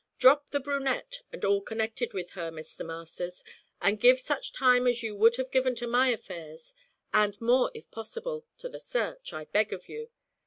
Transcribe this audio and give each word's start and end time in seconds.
Drop 0.17 0.49
the 0.49 0.59
brunette 0.59 1.21
and 1.31 1.45
all 1.45 1.61
connected 1.61 2.11
with 2.11 2.31
her, 2.31 2.49
Mr. 2.49 2.83
Masters, 2.83 3.43
and 3.79 3.99
give 3.99 4.19
such 4.19 4.51
time 4.51 4.87
as 4.87 5.03
you 5.03 5.15
would 5.15 5.35
have 5.35 5.51
given 5.51 5.75
to 5.75 5.85
my 5.85 6.07
affairs, 6.07 6.73
and 7.13 7.39
more 7.39 7.69
if 7.75 7.91
possible, 7.91 8.43
to 8.57 8.67
this 8.67 8.87
search, 8.87 9.31
I 9.31 9.45
beg 9.45 9.71
of 9.71 9.87
you. 9.87 10.09